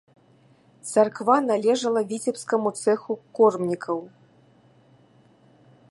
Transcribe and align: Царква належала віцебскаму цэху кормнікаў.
Царква 0.91 1.35
належала 1.51 2.01
віцебскаму 2.13 2.69
цэху 2.81 3.13
кормнікаў. 3.41 3.99